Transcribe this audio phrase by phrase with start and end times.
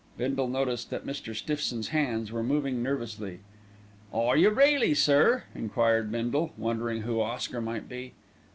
[0.17, 1.35] Bindle noticed that Mr.
[1.35, 3.37] Stiffson's hands were moving nervously.
[4.11, 8.13] "Are you really, sir?" enquired Bindle, wondering who Oscar might be.